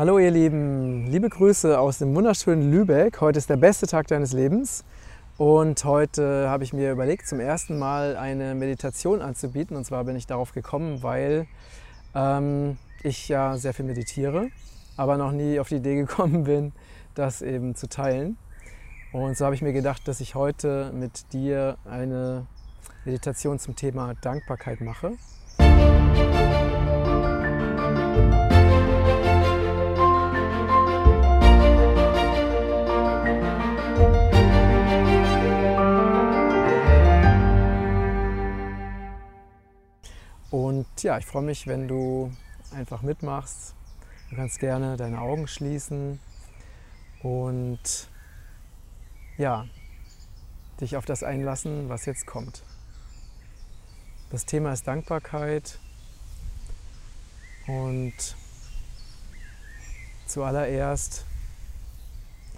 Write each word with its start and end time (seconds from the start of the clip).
Hallo 0.00 0.18
ihr 0.18 0.30
Lieben, 0.30 1.08
liebe 1.08 1.28
Grüße 1.28 1.78
aus 1.78 1.98
dem 1.98 2.14
wunderschönen 2.14 2.70
Lübeck. 2.70 3.20
Heute 3.20 3.36
ist 3.38 3.50
der 3.50 3.58
beste 3.58 3.86
Tag 3.86 4.06
deines 4.06 4.32
Lebens 4.32 4.82
und 5.36 5.84
heute 5.84 6.48
habe 6.48 6.64
ich 6.64 6.72
mir 6.72 6.90
überlegt, 6.90 7.28
zum 7.28 7.38
ersten 7.38 7.78
Mal 7.78 8.16
eine 8.16 8.54
Meditation 8.54 9.20
anzubieten. 9.20 9.76
Und 9.76 9.84
zwar 9.84 10.04
bin 10.04 10.16
ich 10.16 10.26
darauf 10.26 10.52
gekommen, 10.52 11.02
weil 11.02 11.46
ähm, 12.14 12.78
ich 13.02 13.28
ja 13.28 13.58
sehr 13.58 13.74
viel 13.74 13.84
meditiere, 13.84 14.48
aber 14.96 15.18
noch 15.18 15.32
nie 15.32 15.60
auf 15.60 15.68
die 15.68 15.76
Idee 15.76 15.96
gekommen 15.96 16.44
bin, 16.44 16.72
das 17.14 17.42
eben 17.42 17.74
zu 17.74 17.86
teilen. 17.86 18.38
Und 19.12 19.36
so 19.36 19.44
habe 19.44 19.54
ich 19.54 19.60
mir 19.60 19.74
gedacht, 19.74 20.08
dass 20.08 20.22
ich 20.22 20.34
heute 20.34 20.92
mit 20.94 21.30
dir 21.34 21.76
eine 21.84 22.46
Meditation 23.04 23.58
zum 23.58 23.76
Thema 23.76 24.14
Dankbarkeit 24.22 24.80
mache. 24.80 25.18
Und 25.58 26.79
ja, 41.02 41.18
ich 41.18 41.26
freue 41.26 41.42
mich, 41.42 41.66
wenn 41.66 41.88
du 41.88 42.32
einfach 42.74 43.02
mitmachst. 43.02 43.74
Du 44.30 44.36
kannst 44.36 44.60
gerne 44.60 44.96
deine 44.96 45.20
Augen 45.20 45.48
schließen 45.48 46.20
und 47.22 48.08
ja, 49.36 49.66
dich 50.80 50.96
auf 50.96 51.04
das 51.04 51.22
einlassen, 51.22 51.88
was 51.88 52.06
jetzt 52.06 52.26
kommt. 52.26 52.62
Das 54.30 54.46
Thema 54.46 54.72
ist 54.72 54.86
Dankbarkeit 54.86 55.78
und 57.66 58.14
zuallererst 60.26 61.24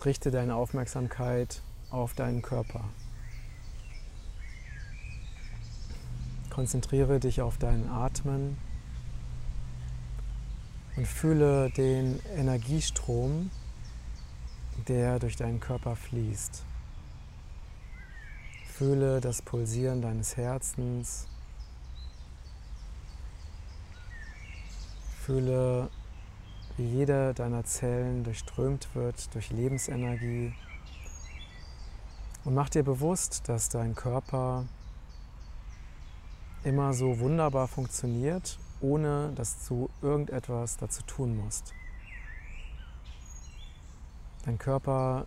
richte 0.05 0.31
deine 0.31 0.55
Aufmerksamkeit 0.55 1.63
auf 1.91 2.15
deinen 2.15 2.43
Körper. 2.43 2.85
Konzentriere 6.53 7.19
dich 7.19 7.41
auf 7.41 7.57
deinen 7.57 7.89
Atmen 7.89 8.59
und 10.97 11.09
fühle 11.09 11.71
den 11.71 12.21
Energiestrom, 12.37 13.51
der 14.87 15.19
durch 15.19 15.37
deinen 15.37 15.61
Körper 15.61 15.97
fließt. 15.97 16.63
Fühle 18.67 19.23
das 19.23 19.41
Pulsieren 19.41 20.03
deines 20.03 20.37
Herzens. 20.37 21.27
Fühle, 25.23 25.89
wie 26.77 26.85
jeder 26.85 27.33
deiner 27.33 27.65
Zellen 27.65 28.25
durchströmt 28.25 28.95
wird 28.95 29.35
durch 29.35 29.49
Lebensenergie. 29.53 30.53
Und 32.45 32.53
mach 32.53 32.69
dir 32.69 32.83
bewusst, 32.83 33.49
dass 33.49 33.71
dein 33.71 33.95
Körper 33.95 34.67
immer 36.65 36.95
so 36.95 37.19
wunderbar 37.19 37.69
funktioniert, 37.69 38.59
ohne 38.81 39.33
dass 39.35 39.67
du 39.67 39.89
irgendetwas 40.01 40.77
dazu 40.77 41.03
tun 41.03 41.37
musst. 41.37 41.75
Dein 44.45 44.59
Körper 44.59 45.27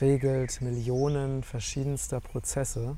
regelt 0.00 0.60
Millionen 0.60 1.42
verschiedenster 1.42 2.20
Prozesse 2.20 2.96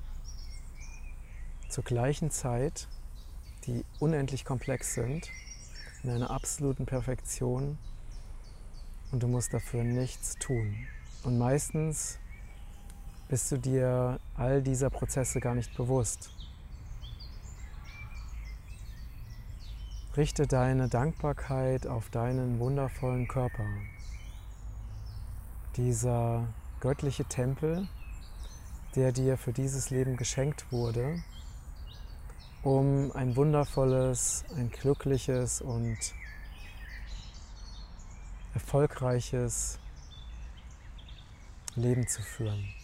zur 1.68 1.84
gleichen 1.84 2.30
Zeit, 2.30 2.88
die 3.66 3.84
unendlich 4.00 4.44
komplex 4.44 4.94
sind, 4.94 5.30
in 6.02 6.10
einer 6.10 6.30
absoluten 6.30 6.86
Perfektion 6.86 7.78
und 9.10 9.22
du 9.22 9.28
musst 9.28 9.52
dafür 9.52 9.84
nichts 9.84 10.36
tun. 10.36 10.76
Und 11.24 11.38
meistens 11.38 12.18
bist 13.28 13.52
du 13.52 13.58
dir 13.58 14.18
all 14.36 14.62
dieser 14.62 14.88
Prozesse 14.88 15.38
gar 15.40 15.54
nicht 15.54 15.76
bewusst. 15.76 16.30
Richte 20.16 20.46
deine 20.46 20.88
Dankbarkeit 20.88 21.86
auf 21.86 22.08
deinen 22.08 22.58
wundervollen 22.58 23.28
Körper. 23.28 23.66
Dieser 25.76 26.48
göttliche 26.80 27.24
Tempel, 27.24 27.86
der 28.96 29.12
dir 29.12 29.36
für 29.36 29.52
dieses 29.52 29.90
Leben 29.90 30.16
geschenkt 30.16 30.72
wurde, 30.72 31.22
um 32.62 33.12
ein 33.12 33.36
wundervolles, 33.36 34.44
ein 34.56 34.70
glückliches 34.70 35.60
und 35.60 35.98
erfolgreiches 38.54 39.78
Leben 41.76 42.08
zu 42.08 42.22
führen. 42.22 42.77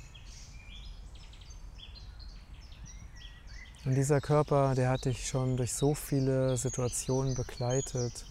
Und 3.85 3.95
dieser 3.97 4.23
Körper, 4.23 4.75
der 4.75 4.89
hat 4.89 5.05
dich 5.05 5.29
schon 5.29 5.59
durch 5.59 5.75
so 5.75 5.95
viele 5.95 6.57
Situationen 6.57 7.35
begleitet. 7.35 8.25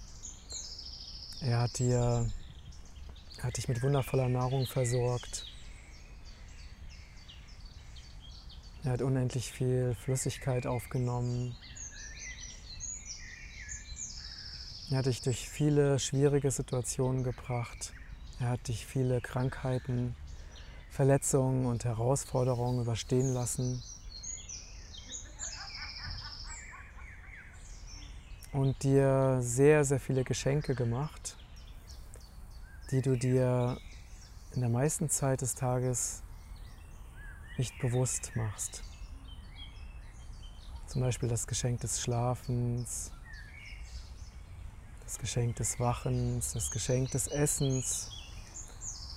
Er 1.41 1.59
hat 1.59 1.77
dir, 1.77 2.27
hat 3.39 3.57
dich 3.57 3.67
mit 3.67 3.83
wundervoller 3.83 4.29
Nahrung 4.29 4.65
versorgt. 4.65 5.45
Er 8.83 8.93
hat 8.93 9.03
unendlich 9.03 9.51
viel 9.51 9.93
Flüssigkeit 9.93 10.65
aufgenommen. 10.65 11.55
Er 14.89 14.97
hat 14.97 15.05
dich 15.05 15.21
durch 15.21 15.47
viele 15.47 15.99
schwierige 15.99 16.49
Situationen 16.49 17.23
gebracht. 17.23 17.93
Er 18.39 18.49
hat 18.49 18.67
dich 18.67 18.87
viele 18.87 19.21
Krankheiten, 19.21 20.15
Verletzungen 20.89 21.67
und 21.67 21.85
Herausforderungen 21.85 22.81
überstehen 22.81 23.33
lassen. 23.35 23.83
Und 28.53 28.83
dir 28.83 29.39
sehr, 29.41 29.83
sehr 29.83 29.99
viele 29.99 30.23
Geschenke 30.23 30.75
gemacht, 30.75 31.35
die 32.91 33.01
du 33.01 33.17
dir 33.17 33.77
in 34.53 34.61
der 34.61 34.69
meisten 34.69 35.09
Zeit 35.09 35.41
des 35.41 35.55
Tages 35.55 36.21
nicht 37.57 37.77
bewusst 37.79 38.31
machst. 38.35 38.83
Zum 40.85 41.01
Beispiel 41.01 41.27
das 41.27 41.47
Geschenk 41.47 41.81
des 41.81 41.99
Schlafens, 42.01 43.11
das 45.03 45.17
Geschenk 45.17 45.55
des 45.55 45.79
Wachens, 45.79 46.53
das 46.53 46.69
Geschenk 46.69 47.09
des 47.11 47.27
Essens, 47.27 48.11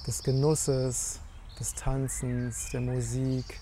des 0.06 0.22
Genusses, 0.22 1.20
des 1.60 1.75
Tanzens, 1.75 2.70
der 2.70 2.80
Musik, 2.80 3.60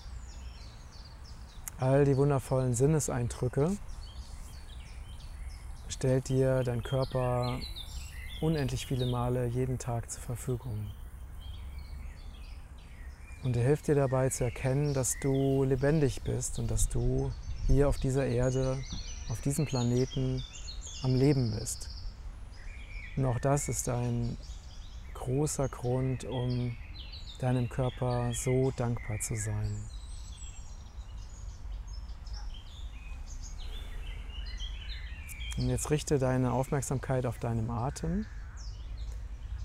all 1.77 2.05
die 2.05 2.15
wundervollen 2.15 2.73
Sinneseindrücke, 2.73 3.75
stellt 5.87 6.29
dir 6.29 6.63
dein 6.63 6.83
Körper 6.83 7.59
unendlich 8.41 8.85
viele 8.85 9.05
Male 9.05 9.45
jeden 9.47 9.77
Tag 9.79 10.09
zur 10.11 10.21
Verfügung. 10.21 10.91
Und 13.43 13.55
er 13.55 13.63
hilft 13.63 13.87
dir 13.87 13.95
dabei 13.95 14.29
zu 14.29 14.43
erkennen, 14.43 14.93
dass 14.93 15.19
du 15.21 15.63
lebendig 15.63 16.23
bist 16.23 16.57
und 16.57 16.71
dass 16.71 16.89
du 16.89 17.31
hier 17.67 17.87
auf 17.87 17.97
dieser 17.97 18.25
Erde, 18.25 18.77
auf 19.29 19.41
diesem 19.41 19.65
Planeten 19.65 20.43
am 21.03 21.15
Leben 21.15 21.51
bist. 21.51 21.89
Und 23.15 23.25
auch 23.25 23.39
das 23.39 23.69
ist 23.69 23.87
ein 23.87 24.37
großer 25.13 25.69
Grund, 25.69 26.25
um 26.25 26.75
deinem 27.39 27.69
Körper 27.69 28.31
so 28.33 28.71
dankbar 28.75 29.19
zu 29.19 29.35
sein. 29.35 29.94
Und 35.57 35.69
jetzt 35.69 35.89
richte 35.89 36.19
deine 36.19 36.51
Aufmerksamkeit 36.51 37.25
auf 37.25 37.39
deinen 37.39 37.69
Atem 37.69 38.25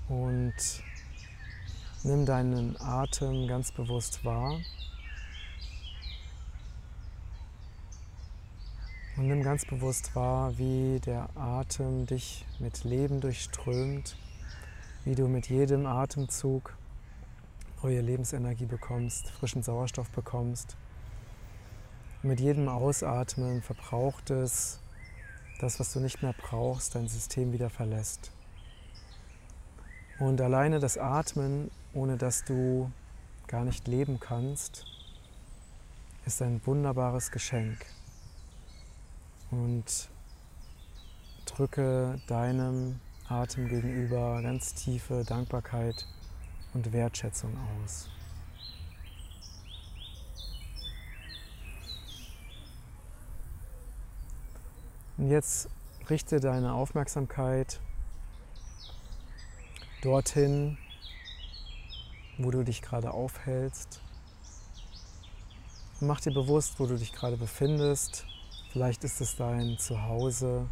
und 0.07 0.53
nimm 2.03 2.25
deinen 2.25 2.79
Atem 2.79 3.47
ganz 3.47 3.73
bewusst 3.73 4.23
wahr. 4.23 4.59
Und 9.17 9.27
nimm 9.27 9.43
ganz 9.43 9.65
bewusst 9.65 10.15
wahr, 10.15 10.57
wie 10.57 11.01
der 11.01 11.29
Atem 11.35 12.05
dich 12.05 12.45
mit 12.59 12.85
Leben 12.85 13.19
durchströmt, 13.19 14.15
wie 15.03 15.15
du 15.15 15.27
mit 15.27 15.49
jedem 15.49 15.85
Atemzug 15.85 16.77
neue 17.83 17.99
Lebensenergie 18.01 18.65
bekommst, 18.65 19.29
frischen 19.29 19.61
Sauerstoff 19.61 20.09
bekommst. 20.11 20.77
Mit 22.23 22.39
jedem 22.39 22.69
Ausatmen 22.69 23.61
verbrauchtes 23.61 24.80
das, 25.61 25.79
was 25.79 25.93
du 25.93 25.99
nicht 25.99 26.23
mehr 26.23 26.33
brauchst, 26.33 26.95
dein 26.95 27.07
System 27.07 27.53
wieder 27.53 27.69
verlässt. 27.69 28.31
Und 30.19 30.41
alleine 30.41 30.79
das 30.79 30.97
Atmen, 30.97 31.69
ohne 31.93 32.17
dass 32.17 32.43
du 32.43 32.91
gar 33.47 33.63
nicht 33.63 33.87
leben 33.87 34.19
kannst, 34.19 34.85
ist 36.25 36.41
ein 36.41 36.61
wunderbares 36.65 37.31
Geschenk. 37.31 37.85
Und 39.51 40.09
drücke 41.45 42.19
deinem 42.27 42.99
Atem 43.27 43.67
gegenüber 43.67 44.41
ganz 44.41 44.73
tiefe 44.73 45.23
Dankbarkeit 45.23 46.07
und 46.73 46.91
Wertschätzung 46.91 47.55
aus. 47.83 48.09
Und 55.21 55.29
jetzt 55.29 55.69
richte 56.09 56.39
deine 56.39 56.73
Aufmerksamkeit 56.73 57.79
dorthin, 60.01 60.79
wo 62.39 62.49
du 62.49 62.63
dich 62.63 62.81
gerade 62.81 63.11
aufhältst. 63.11 64.01
Und 65.99 66.07
mach 66.07 66.21
dir 66.21 66.33
bewusst, 66.33 66.79
wo 66.79 66.87
du 66.87 66.97
dich 66.97 67.13
gerade 67.13 67.37
befindest. 67.37 68.25
Vielleicht 68.71 69.03
ist 69.03 69.21
es 69.21 69.35
dein 69.35 69.77
Zuhause. 69.77 70.65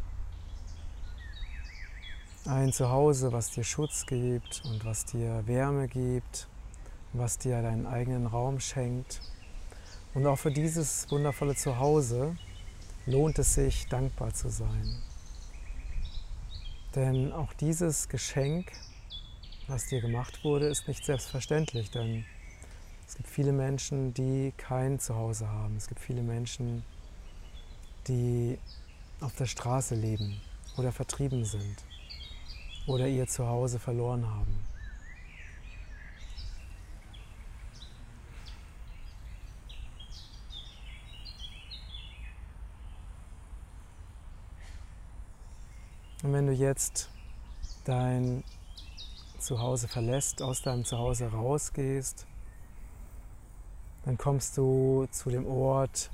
Ein 2.46 2.74
Zuhause, 2.74 3.32
was 3.32 3.52
dir 3.52 3.64
Schutz 3.64 4.08
gibt 4.08 4.64
und 4.66 4.84
was 4.84 5.06
dir 5.06 5.46
Wärme 5.46 5.88
gibt, 5.88 6.48
was 7.14 7.38
dir 7.38 7.62
deinen 7.62 7.86
eigenen 7.86 8.26
Raum 8.26 8.60
schenkt. 8.60 9.22
Und 10.16 10.26
auch 10.26 10.38
für 10.38 10.52
dieses 10.52 11.06
wundervolle 11.12 11.54
Zuhause 11.54 12.36
lohnt 13.10 13.40
es 13.40 13.56
sich, 13.56 13.88
dankbar 13.88 14.34
zu 14.34 14.50
sein. 14.50 15.02
Denn 16.96 17.32
auch 17.32 17.54
dieses 17.54 18.08
Geschenk, 18.08 18.72
was 19.68 19.88
dir 19.88 20.02
gemacht 20.02 20.44
wurde, 20.44 20.68
ist 20.68 20.88
nicht 20.88 21.04
selbstverständlich, 21.04 21.90
denn 21.92 22.26
es 23.08 23.16
gibt 23.16 23.28
viele 23.28 23.52
Menschen, 23.52 24.14
die 24.14 24.54
kein 24.58 25.00
Zuhause 25.00 25.48
haben. 25.48 25.76
Es 25.78 25.88
gibt 25.88 26.00
viele 26.00 26.22
Menschen, 26.22 26.84
die 28.08 28.60
auf 29.22 29.36
der 29.36 29.48
Straße 29.48 29.96
leben 29.96 30.40
oder 30.78 30.92
vertrieben 30.92 31.46
sind 31.46 31.84
oder 32.86 33.08
ihr 33.08 33.28
Zuhause 33.28 33.80
verloren 33.80 34.26
haben. 34.28 34.69
Und 46.22 46.34
wenn 46.34 46.48
du 46.48 46.54
jetzt 46.54 47.10
dein 47.86 48.44
Zuhause 49.40 49.88
verlässt, 49.88 50.42
aus 50.42 50.62
deinem 50.62 50.84
Zuhause 50.84 51.32
rausgehst, 51.32 52.28
dann 54.04 54.18
kommst 54.18 54.58
du 54.58 55.08
zu 55.12 55.30
dem 55.30 55.48
Ort, 55.48 56.10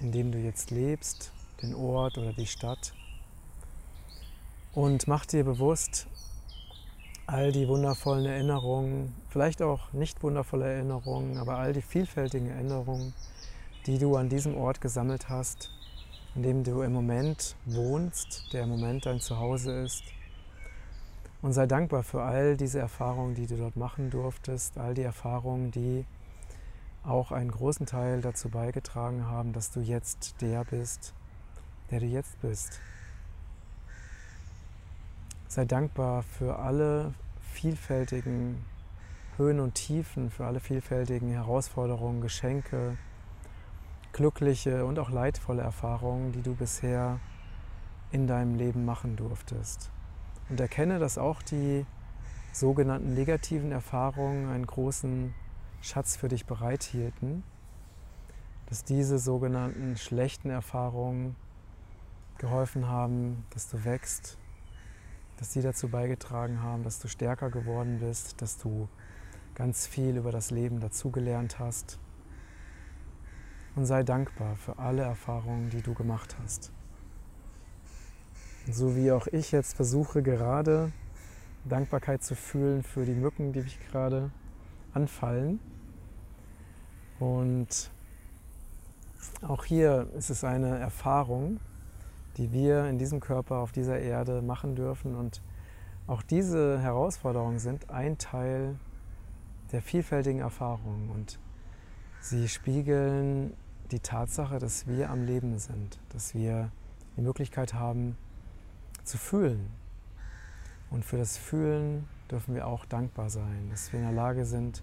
in 0.00 0.12
dem 0.12 0.30
du 0.30 0.38
jetzt 0.38 0.70
lebst, 0.70 1.32
den 1.62 1.74
Ort 1.74 2.18
oder 2.18 2.34
die 2.34 2.46
Stadt. 2.46 2.92
Und 4.74 5.08
mach 5.08 5.24
dir 5.24 5.44
bewusst 5.44 6.06
all 7.26 7.52
die 7.52 7.66
wundervollen 7.66 8.26
Erinnerungen, 8.26 9.14
vielleicht 9.30 9.62
auch 9.62 9.92
nicht 9.92 10.22
wundervolle 10.22 10.70
Erinnerungen, 10.70 11.38
aber 11.38 11.56
all 11.56 11.72
die 11.72 11.82
vielfältigen 11.82 12.50
Erinnerungen, 12.50 13.14
die 13.86 13.98
du 13.98 14.16
an 14.16 14.28
diesem 14.28 14.56
Ort 14.56 14.82
gesammelt 14.82 15.30
hast, 15.30 15.70
in 16.34 16.42
dem 16.42 16.64
du 16.64 16.82
im 16.82 16.92
Moment 16.92 17.56
wohnst, 17.64 18.52
der 18.52 18.62
im 18.62 18.70
Moment 18.70 19.06
dein 19.06 19.20
Zuhause 19.20 19.82
ist. 19.82 20.04
Und 21.42 21.52
sei 21.52 21.66
dankbar 21.66 22.02
für 22.02 22.22
all 22.22 22.56
diese 22.56 22.78
Erfahrungen, 22.78 23.34
die 23.34 23.46
du 23.46 23.56
dort 23.56 23.76
machen 23.76 24.10
durftest, 24.10 24.78
all 24.78 24.94
die 24.94 25.02
Erfahrungen, 25.02 25.70
die 25.70 26.04
auch 27.02 27.32
einen 27.32 27.50
großen 27.50 27.86
Teil 27.86 28.20
dazu 28.20 28.50
beigetragen 28.50 29.26
haben, 29.26 29.52
dass 29.52 29.70
du 29.70 29.80
jetzt 29.80 30.40
der 30.42 30.64
bist, 30.64 31.14
der 31.90 32.00
du 32.00 32.06
jetzt 32.06 32.40
bist. 32.42 32.78
Sei 35.48 35.64
dankbar 35.64 36.22
für 36.22 36.58
alle 36.58 37.14
vielfältigen 37.52 38.64
Höhen 39.36 39.60
und 39.60 39.74
Tiefen, 39.74 40.30
für 40.30 40.46
alle 40.46 40.60
vielfältigen 40.60 41.30
Herausforderungen, 41.30 42.20
Geschenke, 42.20 42.98
glückliche 44.20 44.84
und 44.84 44.98
auch 44.98 45.08
leidvolle 45.08 45.62
Erfahrungen, 45.62 46.32
die 46.32 46.42
du 46.42 46.54
bisher 46.54 47.18
in 48.12 48.26
deinem 48.26 48.54
Leben 48.54 48.84
machen 48.84 49.16
durftest. 49.16 49.90
Und 50.50 50.60
erkenne, 50.60 50.98
dass 50.98 51.16
auch 51.16 51.40
die 51.40 51.86
sogenannten 52.52 53.14
negativen 53.14 53.72
Erfahrungen 53.72 54.50
einen 54.50 54.66
großen 54.66 55.34
Schatz 55.80 56.16
für 56.16 56.28
dich 56.28 56.44
bereithielten, 56.44 57.44
dass 58.66 58.84
diese 58.84 59.18
sogenannten 59.18 59.96
schlechten 59.96 60.50
Erfahrungen 60.50 61.34
geholfen 62.36 62.88
haben, 62.88 63.46
dass 63.54 63.70
du 63.70 63.86
wächst, 63.86 64.36
dass 65.38 65.54
sie 65.54 65.62
dazu 65.62 65.88
beigetragen 65.88 66.62
haben, 66.62 66.82
dass 66.82 66.98
du 66.98 67.08
stärker 67.08 67.48
geworden 67.48 68.00
bist, 68.00 68.42
dass 68.42 68.58
du 68.58 68.86
ganz 69.54 69.86
viel 69.86 70.18
über 70.18 70.30
das 70.30 70.50
Leben 70.50 70.78
dazugelernt 70.78 71.58
hast. 71.58 71.98
Und 73.76 73.86
sei 73.86 74.02
dankbar 74.02 74.56
für 74.56 74.78
alle 74.78 75.02
Erfahrungen, 75.02 75.70
die 75.70 75.82
du 75.82 75.94
gemacht 75.94 76.36
hast 76.42 76.72
so 78.68 78.96
wie 78.96 79.12
auch 79.12 79.26
ich 79.26 79.52
jetzt 79.52 79.74
versuche 79.74 80.22
gerade 80.22 80.92
Dankbarkeit 81.64 82.22
zu 82.22 82.34
fühlen 82.34 82.82
für 82.82 83.04
die 83.04 83.14
Mücken, 83.14 83.52
die 83.52 83.60
mich 83.60 83.78
gerade 83.90 84.30
anfallen. 84.94 85.60
Und 87.18 87.90
auch 89.46 89.64
hier 89.64 90.08
ist 90.16 90.30
es 90.30 90.44
eine 90.44 90.78
Erfahrung, 90.78 91.60
die 92.36 92.52
wir 92.52 92.86
in 92.86 92.98
diesem 92.98 93.20
Körper 93.20 93.56
auf 93.56 93.72
dieser 93.72 93.98
Erde 93.98 94.40
machen 94.40 94.74
dürfen. 94.74 95.14
Und 95.14 95.42
auch 96.06 96.22
diese 96.22 96.78
Herausforderungen 96.80 97.58
sind 97.58 97.90
ein 97.90 98.16
Teil 98.16 98.76
der 99.72 99.82
vielfältigen 99.82 100.40
Erfahrungen. 100.40 101.10
Und 101.10 101.38
sie 102.20 102.48
spiegeln 102.48 103.52
die 103.92 104.00
Tatsache, 104.00 104.58
dass 104.58 104.86
wir 104.86 105.10
am 105.10 105.24
Leben 105.24 105.58
sind, 105.58 105.98
dass 106.10 106.34
wir 106.34 106.70
die 107.16 107.22
Möglichkeit 107.22 107.74
haben, 107.74 108.16
zu 109.04 109.18
fühlen. 109.18 109.70
Und 110.90 111.04
für 111.04 111.18
das 111.18 111.36
Fühlen 111.36 112.08
dürfen 112.30 112.54
wir 112.54 112.66
auch 112.66 112.84
dankbar 112.84 113.30
sein, 113.30 113.68
dass 113.70 113.92
wir 113.92 114.00
in 114.00 114.06
der 114.06 114.14
Lage 114.14 114.44
sind, 114.44 114.82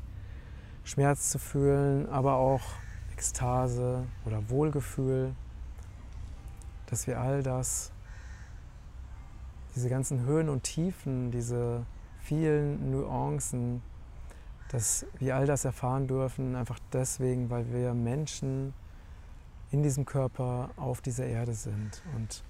Schmerz 0.84 1.30
zu 1.30 1.40
fühlen, 1.40 2.08
aber 2.10 2.36
auch 2.36 2.62
Ekstase 3.14 4.06
oder 4.26 4.50
Wohlgefühl, 4.50 5.34
dass 6.86 7.08
wir 7.08 7.20
all 7.20 7.44
das, 7.44 7.92
diese 9.76 9.90
ganzen 9.90 10.26
Höhen 10.26 10.50
und 10.50 10.64
Tiefen, 10.64 11.32
diese 11.32 11.86
vielen 12.22 12.92
Nuancen, 12.92 13.82
dass 14.70 15.06
wir 15.20 15.36
all 15.36 15.46
das 15.46 15.66
erfahren 15.66 16.08
dürfen, 16.08 16.56
einfach 16.56 16.80
deswegen, 16.92 17.50
weil 17.50 17.72
wir 17.72 17.94
Menschen 17.94 18.74
in 19.72 19.84
diesem 19.84 20.06
Körper 20.06 20.70
auf 20.78 21.02
dieser 21.02 21.26
Erde 21.26 21.54
sind 21.54 22.02
und 22.16 22.44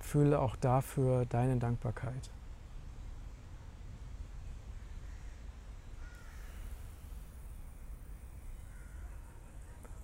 Fühle 0.00 0.40
auch 0.40 0.56
dafür 0.56 1.24
deine 1.26 1.56
Dankbarkeit. 1.56 2.30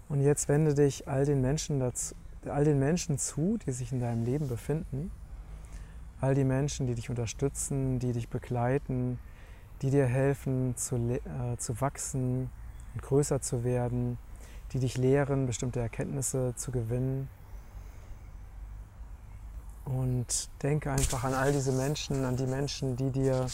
Und 0.08 0.20
jetzt 0.20 0.48
wende 0.48 0.74
dich 0.74 1.08
all 1.08 1.24
den, 1.24 1.40
Menschen 1.40 1.80
dazu, 1.80 2.14
all 2.46 2.64
den 2.64 2.78
Menschen 2.78 3.18
zu, 3.18 3.58
die 3.66 3.72
sich 3.72 3.90
in 3.90 4.00
deinem 4.00 4.24
Leben 4.24 4.46
befinden. 4.48 5.10
All 6.20 6.34
die 6.34 6.44
Menschen, 6.44 6.86
die 6.86 6.94
dich 6.94 7.10
unterstützen, 7.10 7.98
die 7.98 8.12
dich 8.12 8.28
begleiten, 8.28 9.18
die 9.82 9.90
dir 9.90 10.06
helfen 10.06 10.76
zu, 10.76 10.96
äh, 10.96 11.56
zu 11.58 11.80
wachsen 11.80 12.50
und 12.94 13.02
größer 13.02 13.40
zu 13.40 13.64
werden, 13.64 14.16
die 14.72 14.78
dich 14.78 14.96
lehren, 14.96 15.46
bestimmte 15.46 15.80
Erkenntnisse 15.80 16.54
zu 16.56 16.70
gewinnen. 16.70 17.28
Und 19.84 20.48
denke 20.62 20.90
einfach 20.90 21.24
an 21.24 21.34
all 21.34 21.52
diese 21.52 21.72
Menschen, 21.72 22.24
an 22.24 22.36
die 22.36 22.46
Menschen, 22.46 22.96
die 22.96 23.10
dir 23.10 23.46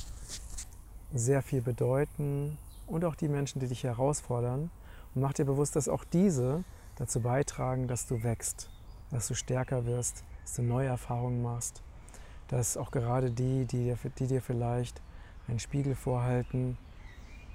sehr 1.13 1.43
viel 1.43 1.61
bedeuten 1.61 2.57
und 2.87 3.05
auch 3.05 3.15
die 3.15 3.29
Menschen, 3.29 3.61
die 3.61 3.67
dich 3.67 3.85
herausfordern. 3.85 4.71
Und 5.15 5.21
mach 5.21 5.35
dir 5.35 5.45
bewusst, 5.45 5.77
dass 5.77 5.89
auch 5.89 6.05
diese 6.05 6.65
dazu 6.97 7.21
beitragen, 7.21 7.87
dass 7.87 8.07
du 8.07 8.23
wächst, 8.23 8.71
dass 9.11 9.29
du 9.29 9.35
stärker 9.35 9.85
wirst, 9.85 10.25
dass 10.43 10.55
du 10.55 10.63
neue 10.63 10.89
Erfahrungen 10.89 11.43
machst, 11.43 11.83
dass 12.49 12.77
auch 12.77 12.91
gerade 12.91 13.31
die, 13.31 13.67
die 13.67 13.85
dir, 13.85 13.99
die 14.19 14.27
dir 14.27 14.43
vielleicht 14.43 15.01
einen 15.49 15.59
Spiegel 15.59 15.95
vorhalten, 15.95 16.79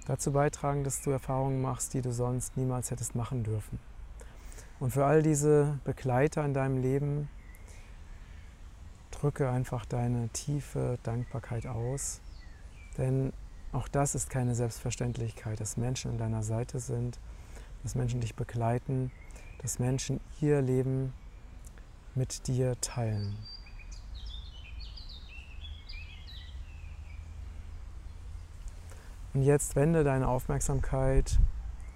dazu 0.08 0.32
beitragen, 0.32 0.84
dass 0.84 1.02
du 1.02 1.12
Erfahrungen 1.12 1.62
machst, 1.62 1.94
die 1.94 2.02
du 2.02 2.12
sonst 2.12 2.56
niemals 2.56 2.92
hättest 2.92 3.14
machen 3.14 3.44
dürfen. 3.44 3.78
Und 4.80 4.92
für 4.92 5.06
all 5.06 5.22
diese 5.22 5.80
Begleiter 5.84 6.46
in 6.46 6.54
deinem 6.54 6.82
Leben 6.82 7.30
drücke 9.12 9.50
einfach 9.50 9.86
deine 9.86 10.30
tiefe 10.30 10.98
Dankbarkeit 11.04 11.66
aus, 11.68 12.22
denn 12.98 13.34
auch 13.74 13.88
das 13.88 14.16
ist 14.16 14.30
keine 14.30 14.56
Selbstverständlichkeit, 14.56 15.60
dass 15.60 15.78
Menschen 15.78 16.12
an 16.12 16.18
deiner 16.18 16.44
Seite 16.44 16.80
sind, 16.80 17.20
dass 17.84 17.96
Menschen 17.96 18.22
dich 18.22 18.36
begleiten, 18.36 19.12
dass 19.62 19.80
Menschen 19.80 20.22
ihr 20.40 20.62
Leben 20.62 21.14
mit 22.16 22.48
dir 22.48 22.80
teilen. 22.80 23.38
Und 29.38 29.44
jetzt 29.44 29.75
wende 29.75 30.03
deine 30.03 30.27
Aufmerksamkeit 30.27 31.38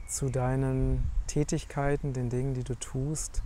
zu 0.07 0.29
deinen 0.29 1.09
Tätigkeiten, 1.25 2.13
den 2.13 2.29
Dingen, 2.29 2.53
die 2.53 2.63
du 2.63 2.75
tust, 2.75 3.41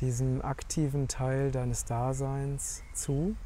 diesem 0.00 0.40
aktiven 0.40 1.06
Teil 1.06 1.50
deines 1.50 1.84
Daseins 1.84 2.82
zu. 2.94 3.36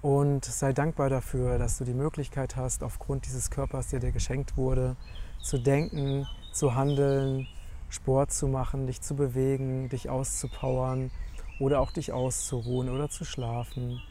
Und 0.00 0.44
sei 0.44 0.72
dankbar 0.72 1.08
dafür, 1.08 1.56
dass 1.56 1.78
du 1.78 1.84
die 1.84 1.94
Möglichkeit 1.94 2.56
hast, 2.56 2.82
aufgrund 2.82 3.26
dieses 3.26 3.48
Körpers, 3.48 3.90
der 3.90 4.00
dir 4.00 4.10
geschenkt 4.10 4.56
wurde, 4.56 4.96
zu 5.40 5.56
denken, 5.56 6.26
zu 6.52 6.74
handeln, 6.74 7.46
Sport 7.90 8.32
zu 8.32 8.48
machen, 8.48 8.88
dich 8.88 9.02
zu 9.02 9.14
bewegen, 9.14 9.88
dich 9.88 10.10
auszupowern 10.10 11.12
oder 11.60 11.78
auch 11.78 11.92
dich 11.92 12.12
auszuruhen 12.12 12.88
oder 12.88 13.08
zu 13.08 13.24
schlafen. 13.24 14.02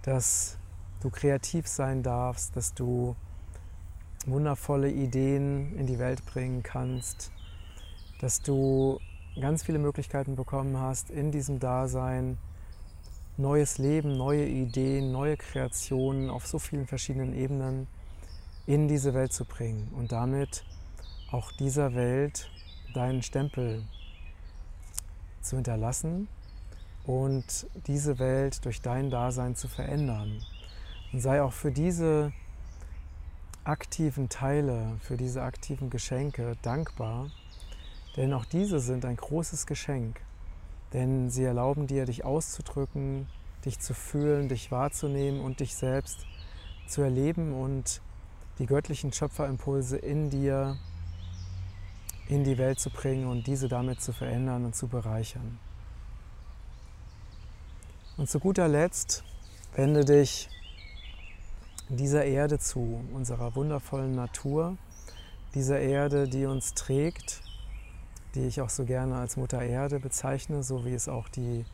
Dass 0.00 0.56
du 1.02 1.10
kreativ 1.10 1.66
sein 1.66 2.02
darfst, 2.02 2.56
dass 2.56 2.74
du 2.74 3.16
wundervolle 4.26 4.90
Ideen 4.90 5.76
in 5.76 5.86
die 5.86 5.98
Welt 5.98 6.24
bringen 6.26 6.62
kannst, 6.62 7.32
dass 8.20 8.40
du 8.40 9.00
ganz 9.40 9.64
viele 9.64 9.78
Möglichkeiten 9.78 10.36
bekommen 10.36 10.78
hast, 10.78 11.10
in 11.10 11.32
diesem 11.32 11.58
Dasein 11.58 12.38
neues 13.36 13.78
Leben, 13.78 14.16
neue 14.16 14.46
Ideen, 14.46 15.10
neue 15.10 15.36
Kreationen 15.36 16.30
auf 16.30 16.46
so 16.46 16.58
vielen 16.58 16.86
verschiedenen 16.86 17.34
Ebenen 17.34 17.88
in 18.66 18.86
diese 18.86 19.14
Welt 19.14 19.32
zu 19.32 19.44
bringen 19.44 19.88
und 19.96 20.12
damit 20.12 20.64
auch 21.32 21.50
dieser 21.52 21.94
Welt 21.94 22.48
deinen 22.94 23.22
Stempel 23.22 23.82
zu 25.40 25.56
hinterlassen 25.56 26.28
und 27.04 27.66
diese 27.86 28.18
Welt 28.20 28.64
durch 28.64 28.80
dein 28.82 29.10
Dasein 29.10 29.56
zu 29.56 29.66
verändern. 29.66 30.40
Und 31.12 31.20
sei 31.20 31.42
auch 31.42 31.52
für 31.52 31.70
diese 31.70 32.32
aktiven 33.64 34.28
Teile, 34.28 34.96
für 35.00 35.16
diese 35.16 35.42
aktiven 35.42 35.90
Geschenke 35.90 36.56
dankbar, 36.62 37.30
denn 38.16 38.32
auch 38.34 38.44
diese 38.44 38.80
sind 38.80 39.04
ein 39.04 39.16
großes 39.16 39.66
Geschenk, 39.66 40.20
denn 40.92 41.30
sie 41.30 41.44
erlauben 41.44 41.86
dir, 41.86 42.06
dich 42.06 42.24
auszudrücken, 42.24 43.26
dich 43.64 43.78
zu 43.78 43.94
fühlen, 43.94 44.48
dich 44.48 44.70
wahrzunehmen 44.70 45.40
und 45.40 45.60
dich 45.60 45.74
selbst 45.74 46.26
zu 46.86 47.02
erleben 47.02 47.54
und 47.54 48.00
die 48.58 48.66
göttlichen 48.66 49.12
Schöpferimpulse 49.12 49.96
in 49.96 50.30
dir 50.30 50.76
in 52.28 52.44
die 52.44 52.58
Welt 52.58 52.80
zu 52.80 52.90
bringen 52.90 53.26
und 53.26 53.46
diese 53.46 53.68
damit 53.68 54.00
zu 54.00 54.12
verändern 54.12 54.64
und 54.64 54.74
zu 54.74 54.88
bereichern. 54.88 55.58
Und 58.16 58.28
zu 58.28 58.40
guter 58.40 58.68
Letzt 58.68 59.24
wende 59.74 60.04
dich 60.04 60.48
dieser 61.96 62.24
Erde 62.24 62.58
zu, 62.58 63.04
unserer 63.12 63.54
wundervollen 63.54 64.14
Natur, 64.14 64.76
dieser 65.54 65.78
Erde, 65.78 66.28
die 66.28 66.46
uns 66.46 66.72
trägt, 66.74 67.42
die 68.34 68.46
ich 68.46 68.60
auch 68.62 68.70
so 68.70 68.84
gerne 68.84 69.16
als 69.16 69.36
Mutter 69.36 69.60
Erde 69.60 70.00
bezeichne, 70.00 70.62
so 70.62 70.84
wie 70.84 70.94
es 70.94 71.08
auch 71.08 71.28
die 71.28 71.66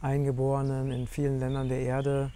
Eingeborenen 0.00 0.90
in 0.90 1.06
vielen 1.06 1.38
Ländern 1.38 1.68
der 1.68 1.80
Erde 1.80 2.32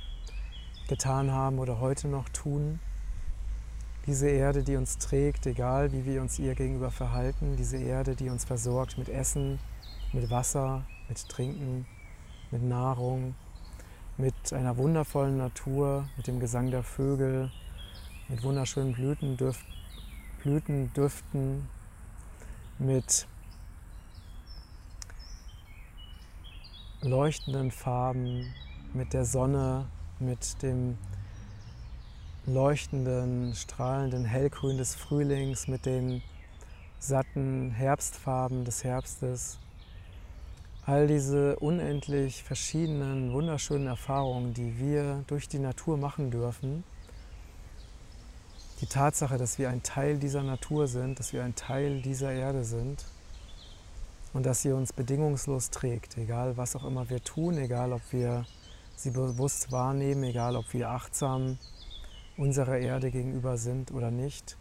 getan 0.88 1.32
haben 1.32 1.58
oder 1.58 1.80
heute 1.80 2.06
noch 2.06 2.28
tun. 2.28 2.78
Diese 4.06 4.28
Erde, 4.28 4.62
die 4.62 4.76
uns 4.76 4.98
trägt, 4.98 5.46
egal 5.46 5.90
wie 5.90 6.04
wir 6.04 6.22
uns 6.22 6.38
ihr 6.38 6.54
gegenüber 6.54 6.92
verhalten, 6.92 7.56
diese 7.56 7.78
Erde, 7.78 8.14
die 8.14 8.30
uns 8.30 8.44
versorgt 8.44 8.98
mit 8.98 9.08
Essen, 9.08 9.58
mit 10.12 10.30
Wasser, 10.30 10.84
mit 11.08 11.28
Trinken, 11.28 11.86
mit 12.52 12.62
Nahrung, 12.62 13.34
mit 14.18 14.52
einer 14.52 14.76
wundervollen 14.78 15.36
Natur, 15.36 16.08
mit 16.16 16.26
dem 16.26 16.40
Gesang 16.40 16.70
der 16.70 16.82
Vögel, 16.82 17.50
mit 18.28 18.42
wunderschönen 18.42 18.94
Blütendüft, 18.94 19.66
Blütendüften, 20.42 21.68
mit 22.78 23.26
leuchtenden 27.02 27.70
Farben, 27.70 28.54
mit 28.94 29.12
der 29.12 29.26
Sonne, 29.26 29.86
mit 30.18 30.62
dem 30.62 30.96
leuchtenden, 32.46 33.54
strahlenden 33.54 34.24
Hellgrün 34.24 34.78
des 34.78 34.94
Frühlings, 34.94 35.68
mit 35.68 35.84
den 35.84 36.22
satten 36.98 37.70
Herbstfarben 37.70 38.64
des 38.64 38.82
Herbstes, 38.82 39.58
all 40.86 41.08
diese 41.08 41.56
unendlich 41.56 42.44
verschiedenen, 42.44 43.32
wunderschönen 43.32 43.88
Erfahrungen, 43.88 44.54
die 44.54 44.78
wir 44.78 45.24
durch 45.26 45.48
die 45.48 45.58
Natur 45.58 45.96
machen 45.96 46.30
dürfen, 46.30 46.84
die 48.80 48.86
Tatsache, 48.86 49.36
dass 49.36 49.58
wir 49.58 49.68
ein 49.68 49.82
Teil 49.82 50.18
dieser 50.18 50.44
Natur 50.44 50.86
sind, 50.86 51.18
dass 51.18 51.32
wir 51.32 51.42
ein 51.42 51.56
Teil 51.56 52.02
dieser 52.02 52.32
Erde 52.32 52.62
sind 52.62 53.04
und 54.32 54.46
dass 54.46 54.62
sie 54.62 54.70
uns 54.70 54.92
bedingungslos 54.92 55.70
trägt, 55.70 56.16
egal 56.18 56.56
was 56.56 56.76
auch 56.76 56.84
immer 56.84 57.10
wir 57.10 57.22
tun, 57.24 57.58
egal 57.58 57.92
ob 57.92 58.02
wir 58.12 58.44
sie 58.94 59.10
bewusst 59.10 59.72
wahrnehmen, 59.72 60.22
egal 60.22 60.54
ob 60.54 60.72
wir 60.72 60.90
achtsam 60.90 61.58
unserer 62.36 62.78
Erde 62.78 63.10
gegenüber 63.10 63.56
sind 63.56 63.90
oder 63.90 64.12
nicht. 64.12 64.56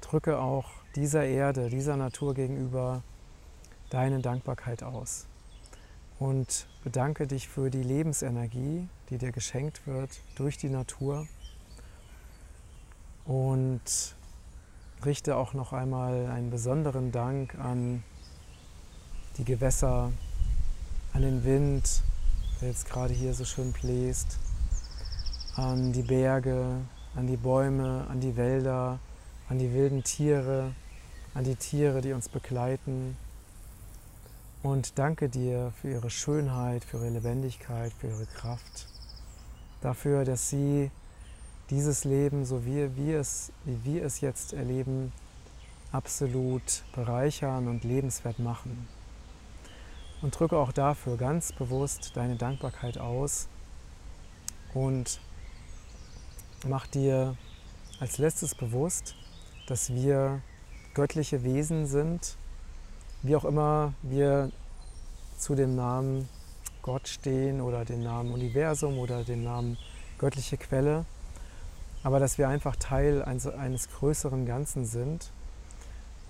Drücke 0.00 0.38
auch 0.38 0.70
dieser 0.96 1.26
Erde, 1.26 1.68
dieser 1.68 1.98
Natur 1.98 2.32
gegenüber 2.32 3.02
deine 3.90 4.20
Dankbarkeit 4.20 4.82
aus 4.82 5.26
und 6.20 6.66
bedanke 6.84 7.26
dich 7.26 7.48
für 7.48 7.70
die 7.70 7.82
Lebensenergie, 7.82 8.86
die 9.08 9.18
dir 9.18 9.32
geschenkt 9.32 9.86
wird 9.86 10.20
durch 10.36 10.58
die 10.58 10.68
Natur. 10.68 11.26
Und 13.24 14.14
richte 15.04 15.36
auch 15.36 15.54
noch 15.54 15.72
einmal 15.72 16.26
einen 16.26 16.50
besonderen 16.50 17.10
Dank 17.10 17.58
an 17.58 18.04
die 19.38 19.44
Gewässer, 19.44 20.12
an 21.14 21.22
den 21.22 21.42
Wind, 21.44 22.02
der 22.60 22.68
jetzt 22.68 22.88
gerade 22.88 23.14
hier 23.14 23.32
so 23.32 23.46
schön 23.46 23.72
bläst, 23.72 24.38
an 25.56 25.94
die 25.94 26.02
Berge, 26.02 26.82
an 27.14 27.26
die 27.26 27.38
Bäume, 27.38 28.06
an 28.10 28.20
die 28.20 28.36
Wälder, 28.36 28.98
an 29.48 29.58
die 29.58 29.72
wilden 29.72 30.04
Tiere, 30.04 30.74
an 31.32 31.44
die 31.44 31.56
Tiere, 31.56 32.02
die 32.02 32.12
uns 32.12 32.28
begleiten, 32.28 33.16
und 34.62 34.98
danke 34.98 35.28
dir 35.28 35.72
für 35.80 35.90
ihre 35.90 36.10
Schönheit, 36.10 36.84
für 36.84 36.98
ihre 36.98 37.10
Lebendigkeit, 37.10 37.92
für 37.92 38.08
ihre 38.08 38.26
Kraft, 38.26 38.88
dafür, 39.80 40.24
dass 40.24 40.50
sie 40.50 40.90
dieses 41.70 42.04
Leben, 42.04 42.44
so 42.44 42.66
wie 42.66 42.94
wir 42.96 43.20
es, 43.20 43.52
wie 43.64 43.84
wir 43.84 44.04
es 44.04 44.20
jetzt 44.20 44.52
erleben, 44.52 45.12
absolut 45.92 46.82
bereichern 46.94 47.68
und 47.68 47.84
lebenswert 47.84 48.38
machen. 48.38 48.88
Und 50.20 50.38
drücke 50.38 50.58
auch 50.58 50.72
dafür 50.72 51.16
ganz 51.16 51.52
bewusst 51.52 52.12
deine 52.14 52.36
Dankbarkeit 52.36 52.98
aus 52.98 53.48
und 54.74 55.20
mach 56.66 56.86
dir 56.86 57.36
als 58.00 58.18
letztes 58.18 58.54
bewusst, 58.54 59.14
dass 59.66 59.94
wir 59.94 60.42
göttliche 60.92 61.42
Wesen 61.42 61.86
sind, 61.86 62.36
wie 63.22 63.36
auch 63.36 63.44
immer 63.44 63.94
wir 64.02 64.50
zu 65.36 65.54
dem 65.54 65.76
Namen 65.76 66.28
Gott 66.82 67.08
stehen 67.08 67.60
oder 67.60 67.84
den 67.84 68.02
Namen 68.02 68.32
Universum 68.32 68.98
oder 68.98 69.24
den 69.24 69.44
Namen 69.44 69.76
göttliche 70.18 70.56
Quelle, 70.56 71.04
aber 72.02 72.20
dass 72.20 72.38
wir 72.38 72.48
einfach 72.48 72.76
Teil 72.76 73.22
eines, 73.22 73.46
eines 73.46 73.88
größeren 73.90 74.46
Ganzen 74.46 74.86
sind 74.86 75.30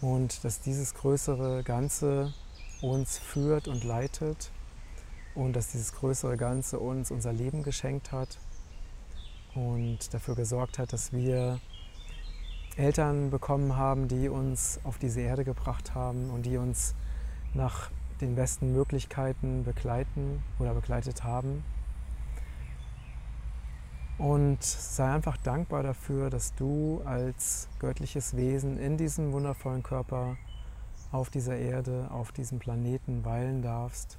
und 0.00 0.44
dass 0.44 0.60
dieses 0.60 0.94
größere 0.94 1.62
Ganze 1.62 2.32
uns 2.80 3.18
führt 3.18 3.68
und 3.68 3.84
leitet 3.84 4.50
und 5.34 5.54
dass 5.54 5.68
dieses 5.68 5.92
größere 5.92 6.36
Ganze 6.36 6.78
uns 6.78 7.10
unser 7.10 7.32
Leben 7.32 7.62
geschenkt 7.62 8.10
hat 8.10 8.38
und 9.54 10.12
dafür 10.12 10.34
gesorgt 10.34 10.78
hat, 10.78 10.92
dass 10.92 11.12
wir 11.12 11.60
Eltern 12.76 13.30
bekommen 13.30 13.76
haben, 13.76 14.08
die 14.08 14.28
uns 14.28 14.80
auf 14.84 14.98
diese 14.98 15.20
Erde 15.20 15.44
gebracht 15.44 15.94
haben 15.94 16.30
und 16.30 16.46
die 16.46 16.56
uns 16.56 16.94
nach 17.54 17.90
den 18.20 18.34
besten 18.34 18.72
Möglichkeiten 18.72 19.64
begleiten 19.64 20.42
oder 20.58 20.74
begleitet 20.74 21.24
haben. 21.24 21.64
Und 24.18 24.62
sei 24.62 25.10
einfach 25.12 25.38
dankbar 25.38 25.82
dafür, 25.82 26.28
dass 26.28 26.54
du 26.54 27.00
als 27.06 27.68
göttliches 27.78 28.36
Wesen 28.36 28.78
in 28.78 28.98
diesem 28.98 29.32
wundervollen 29.32 29.82
Körper 29.82 30.36
auf 31.10 31.30
dieser 31.30 31.56
Erde, 31.56 32.08
auf 32.10 32.30
diesem 32.30 32.58
Planeten 32.58 33.24
weilen 33.24 33.62
darfst 33.62 34.18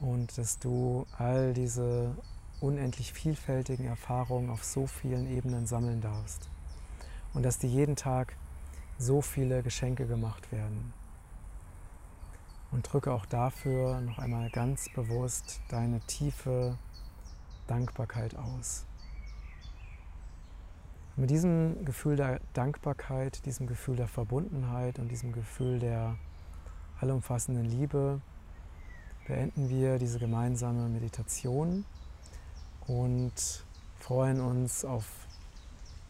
und 0.00 0.38
dass 0.38 0.58
du 0.58 1.06
all 1.18 1.52
diese 1.52 2.16
unendlich 2.60 3.12
vielfältigen 3.12 3.86
Erfahrungen 3.86 4.50
auf 4.50 4.62
so 4.62 4.86
vielen 4.86 5.26
Ebenen 5.26 5.66
sammeln 5.66 6.00
darfst 6.00 6.51
und 7.34 7.42
dass 7.44 7.58
dir 7.58 7.68
jeden 7.68 7.96
Tag 7.96 8.36
so 8.98 9.20
viele 9.20 9.62
Geschenke 9.62 10.06
gemacht 10.06 10.52
werden. 10.52 10.92
Und 12.70 12.90
drücke 12.90 13.12
auch 13.12 13.26
dafür 13.26 14.00
noch 14.00 14.18
einmal 14.18 14.50
ganz 14.50 14.88
bewusst 14.94 15.60
deine 15.68 16.00
tiefe 16.00 16.78
Dankbarkeit 17.66 18.36
aus. 18.36 18.86
Mit 21.16 21.28
diesem 21.28 21.84
Gefühl 21.84 22.16
der 22.16 22.40
Dankbarkeit, 22.54 23.44
diesem 23.44 23.66
Gefühl 23.66 23.96
der 23.96 24.08
Verbundenheit 24.08 24.98
und 24.98 25.08
diesem 25.08 25.32
Gefühl 25.32 25.78
der 25.78 26.16
allumfassenden 27.00 27.66
Liebe 27.66 28.22
beenden 29.26 29.68
wir 29.68 29.98
diese 29.98 30.18
gemeinsame 30.18 30.88
Meditation 30.88 31.84
und 32.86 33.64
freuen 33.98 34.40
uns 34.40 34.84
auf 34.84 35.04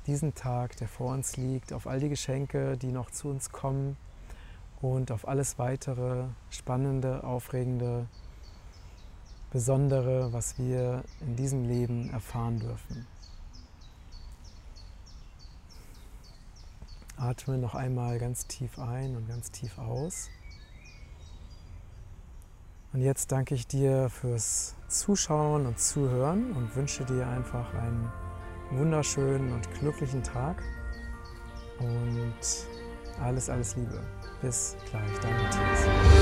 diesen 0.07 0.35
Tag, 0.35 0.77
der 0.77 0.89
vor 0.89 1.13
uns 1.13 1.37
liegt, 1.37 1.73
auf 1.73 1.87
all 1.87 2.01
die 2.01 2.09
Geschenke, 2.09 2.77
die 2.77 2.93
noch 2.93 3.11
zu 3.11 3.29
uns 3.29 3.51
kommen 3.51 3.97
und 4.81 5.13
auf 5.13 5.29
alles 5.29 5.59
weitere 5.59 6.25
spannende, 6.51 7.25
aufregende, 7.25 8.07
besondere, 9.51 10.33
was 10.33 10.59
wir 10.59 11.05
in 11.21 11.37
diesem 11.37 11.69
Leben 11.69 12.11
erfahren 12.11 12.59
dürfen. 12.59 13.07
Atme 17.17 17.59
noch 17.59 17.77
einmal 17.77 18.19
ganz 18.19 18.47
tief 18.49 18.79
ein 18.81 19.15
und 19.15 19.29
ganz 19.29 19.53
tief 19.53 19.79
aus. 19.79 20.29
Und 22.93 23.01
jetzt 23.01 23.31
danke 23.31 23.55
ich 23.55 23.67
dir 23.67 24.11
fürs 24.11 24.75
Zuschauen 24.89 25.67
und 25.67 25.79
Zuhören 25.79 26.53
und 26.53 26.75
wünsche 26.75 27.05
dir 27.05 27.27
einfach 27.27 27.73
einen 27.75 28.11
wunderschönen 28.77 29.53
und 29.53 29.71
glücklichen 29.79 30.23
Tag. 30.23 30.63
Und 31.79 32.35
alles, 33.23 33.51
alles 33.51 33.77
Liebe. 33.77 34.01
Bis 34.41 34.77
gleich, 34.91 35.19
dein 35.21 35.37
Matthias. 35.43 36.22